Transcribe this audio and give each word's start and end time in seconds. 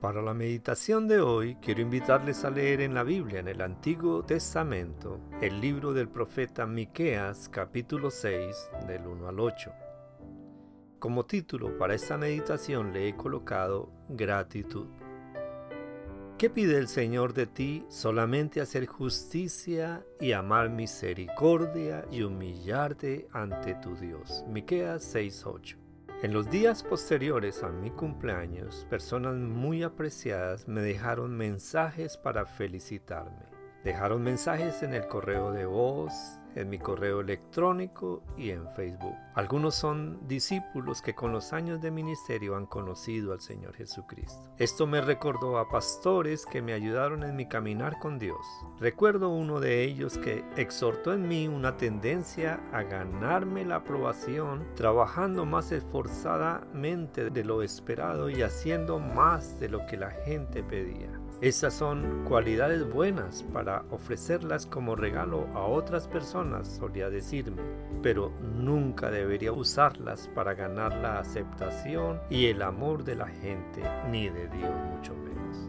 Para 0.00 0.22
la 0.22 0.32
meditación 0.32 1.08
de 1.08 1.20
hoy 1.20 1.56
quiero 1.56 1.80
invitarles 1.80 2.44
a 2.44 2.50
leer 2.50 2.82
en 2.82 2.94
la 2.94 3.02
Biblia, 3.02 3.40
en 3.40 3.48
el 3.48 3.60
Antiguo 3.60 4.22
Testamento, 4.22 5.18
el 5.40 5.60
libro 5.60 5.92
del 5.92 6.08
profeta 6.08 6.66
Miqueas, 6.66 7.48
capítulo 7.48 8.12
6, 8.12 8.70
del 8.86 9.08
1 9.08 9.26
al 9.28 9.40
8. 9.40 9.72
Como 11.00 11.26
título 11.26 11.76
para 11.76 11.96
esta 11.96 12.16
meditación 12.16 12.92
le 12.92 13.08
he 13.08 13.16
colocado 13.16 13.90
gratitud. 14.08 14.86
¿Qué 16.38 16.48
pide 16.48 16.78
el 16.78 16.86
Señor 16.86 17.34
de 17.34 17.48
ti? 17.48 17.84
Solamente 17.88 18.60
hacer 18.60 18.86
justicia 18.86 20.06
y 20.20 20.30
amar 20.30 20.70
misericordia 20.70 22.06
y 22.12 22.22
humillarte 22.22 23.26
ante 23.32 23.74
tu 23.74 23.96
Dios. 23.96 24.44
Miqueas 24.46 25.02
6:8. 25.12 25.87
En 26.20 26.32
los 26.32 26.50
días 26.50 26.82
posteriores 26.82 27.62
a 27.62 27.68
mi 27.68 27.90
cumpleaños, 27.90 28.84
personas 28.90 29.36
muy 29.36 29.84
apreciadas 29.84 30.66
me 30.66 30.80
dejaron 30.80 31.36
mensajes 31.36 32.16
para 32.16 32.44
felicitarme. 32.44 33.57
Dejaron 33.88 34.22
mensajes 34.22 34.82
en 34.82 34.92
el 34.92 35.08
correo 35.08 35.50
de 35.50 35.64
voz, 35.64 36.12
en 36.54 36.68
mi 36.68 36.78
correo 36.78 37.20
electrónico 37.20 38.22
y 38.36 38.50
en 38.50 38.68
Facebook. 38.72 39.14
Algunos 39.34 39.76
son 39.76 40.28
discípulos 40.28 41.00
que 41.00 41.14
con 41.14 41.32
los 41.32 41.54
años 41.54 41.80
de 41.80 41.90
ministerio 41.90 42.54
han 42.54 42.66
conocido 42.66 43.32
al 43.32 43.40
Señor 43.40 43.74
Jesucristo. 43.76 44.52
Esto 44.58 44.86
me 44.86 45.00
recordó 45.00 45.56
a 45.56 45.70
pastores 45.70 46.44
que 46.44 46.60
me 46.60 46.74
ayudaron 46.74 47.22
en 47.22 47.34
mi 47.34 47.48
caminar 47.48 47.98
con 47.98 48.18
Dios. 48.18 48.44
Recuerdo 48.78 49.30
uno 49.30 49.58
de 49.58 49.84
ellos 49.84 50.18
que 50.18 50.44
exhortó 50.58 51.14
en 51.14 51.26
mí 51.26 51.48
una 51.48 51.78
tendencia 51.78 52.60
a 52.74 52.82
ganarme 52.82 53.64
la 53.64 53.76
aprobación, 53.76 54.66
trabajando 54.74 55.46
más 55.46 55.72
esforzadamente 55.72 57.30
de 57.30 57.42
lo 57.42 57.62
esperado 57.62 58.28
y 58.28 58.42
haciendo 58.42 58.98
más 58.98 59.58
de 59.58 59.70
lo 59.70 59.86
que 59.86 59.96
la 59.96 60.10
gente 60.10 60.62
pedía. 60.62 61.08
Esas 61.40 61.72
son 61.74 62.24
cualidades 62.24 62.92
buenas 62.92 63.44
para 63.52 63.84
ofrecerlas 63.92 64.66
como 64.66 64.96
regalo 64.96 65.46
a 65.54 65.60
otras 65.60 66.08
personas, 66.08 66.66
solía 66.66 67.10
decirme, 67.10 67.62
pero 68.02 68.32
nunca 68.56 69.08
debería 69.08 69.52
usarlas 69.52 70.28
para 70.34 70.54
ganar 70.54 70.96
la 70.96 71.20
aceptación 71.20 72.18
y 72.28 72.46
el 72.46 72.60
amor 72.60 73.04
de 73.04 73.14
la 73.14 73.28
gente, 73.28 73.84
ni 74.10 74.28
de 74.28 74.48
Dios 74.48 74.72
mucho 74.92 75.14
menos. 75.14 75.68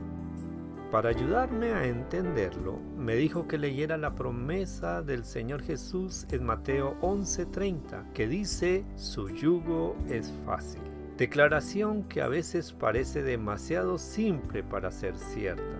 Para 0.91 1.09
ayudarme 1.09 1.71
a 1.73 1.85
entenderlo, 1.85 2.79
me 2.97 3.13
dijo 3.13 3.47
que 3.47 3.59
leyera 3.59 3.95
la 3.97 4.15
promesa 4.15 5.03
del 5.03 5.23
Señor 5.23 5.61
Jesús 5.61 6.25
en 6.31 6.45
Mateo 6.45 6.97
11:30, 7.01 8.11
que 8.15 8.27
dice, 8.27 8.85
su 8.95 9.29
yugo 9.29 9.95
es 10.07 10.33
fácil 10.47 10.81
Declaración 11.19 12.03
que 12.03 12.21
a 12.21 12.29
veces 12.29 12.71
parece 12.71 13.21
demasiado 13.21 13.97
simple 13.97 14.63
para 14.63 14.89
ser 14.89 15.17
cierta. 15.17 15.77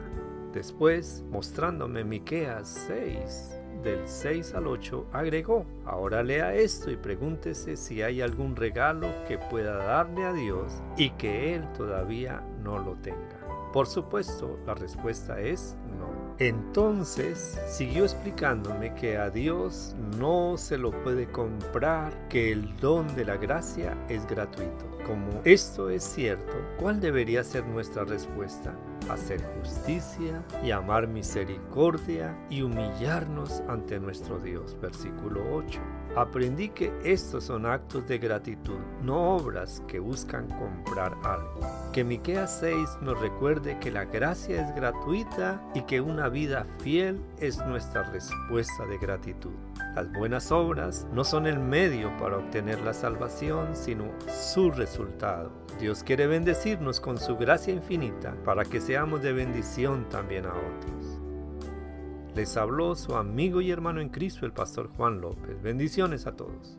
Después, 0.52 1.24
mostrándome 1.32 2.04
Miqueas 2.04 2.68
6, 2.90 3.58
del 3.82 4.06
6 4.06 4.54
al 4.56 4.68
8, 4.68 5.08
agregó, 5.14 5.66
ahora 5.86 6.24
lea 6.24 6.54
esto 6.56 6.92
y 6.92 6.98
pregúntese 6.98 7.78
si 7.78 8.02
hay 8.02 8.20
algún 8.20 8.58
regalo 8.58 9.08
que 9.30 9.38
pueda 9.38 9.78
darle 9.78 10.26
a 10.26 10.34
Dios 10.34 10.84
y 10.98 11.12
que 11.12 11.56
Él 11.56 11.72
todavía 11.72 12.44
no 12.62 12.78
lo 12.78 12.96
tenga. 12.96 13.40
Por 13.72 13.88
supuesto, 13.88 14.60
la 14.68 14.74
respuesta 14.74 15.40
es 15.40 15.78
no. 15.98 16.19
Entonces 16.40 17.60
siguió 17.68 18.06
explicándome 18.06 18.96
que 18.96 19.18
a 19.18 19.30
Dios 19.30 19.96
no 20.18 20.58
se 20.58 20.78
lo 20.78 20.92
puede 21.04 21.30
comprar, 21.30 22.28
que 22.30 22.52
el 22.52 22.78
don 22.78 23.14
de 23.16 23.26
la 23.26 23.36
gracia 23.36 23.98
es 24.08 24.26
gratuito 24.26 24.90
como 25.10 25.42
esto 25.44 25.90
es 25.90 26.04
cierto, 26.04 26.54
¿cuál 26.78 27.02
debería 27.02 27.44
ser 27.44 27.66
nuestra 27.66 28.04
respuesta? 28.04 28.76
Hacer 29.10 29.42
justicia 29.60 30.44
y 30.64 30.70
amar 30.70 31.08
misericordia 31.08 32.38
y 32.48 32.62
humillarnos 32.62 33.64
ante 33.68 34.00
nuestro 34.00 34.38
Dios. 34.38 34.78
Versículo 34.80 35.42
8. 35.52 35.82
Aprendí 36.16 36.70
que 36.70 36.92
estos 37.04 37.46
son 37.46 37.66
actos 37.66 38.08
de 38.08 38.18
gratitud, 38.18 38.80
no 39.04 39.36
obras 39.36 39.82
que 39.88 40.00
buscan 40.00 40.48
comprar 40.48 41.16
algo. 41.24 41.60
Que 41.94 42.04
Miqueas 42.04 42.60
6 42.60 42.98
nos 43.02 43.20
recuerde 43.20 43.78
que 43.80 43.92
la 43.92 44.06
gracia 44.06 44.62
es 44.62 44.76
gratuita 44.76 45.62
y 45.74 45.82
que 45.84 46.02
una 46.02 46.30
vida 46.30 46.66
fiel 46.82 47.22
es 47.40 47.58
nuestra 47.66 48.04
respuesta 48.04 48.86
de 48.86 48.98
gratitud. 48.98 49.54
Las 49.96 50.12
buenas 50.12 50.52
obras 50.52 51.08
no 51.14 51.24
son 51.24 51.48
el 51.48 51.60
medio 51.60 52.16
para 52.18 52.38
obtener 52.38 52.82
la 52.82 52.94
salvación, 52.94 53.76
sino 53.76 54.06
su 54.28 54.72
resultado. 54.72 55.52
Dios 55.80 56.04
quiere 56.04 56.28
bendecirnos 56.28 57.00
con 57.00 57.18
su 57.18 57.38
gracia 57.38 57.74
infinita 57.74 58.36
para 58.44 58.66
que 58.66 58.82
seamos 58.82 59.22
de 59.22 59.32
bendición 59.34 60.10
también 60.10 60.46
a 60.46 60.50
otros. 60.50 60.99
Les 62.40 62.56
habló 62.56 62.96
su 62.96 63.16
amigo 63.16 63.60
y 63.60 63.70
hermano 63.70 64.00
en 64.00 64.08
Cristo, 64.08 64.46
el 64.46 64.54
pastor 64.54 64.88
Juan 64.96 65.20
López. 65.20 65.62
Bendiciones 65.62 66.26
a 66.26 66.38
todos. 66.38 66.78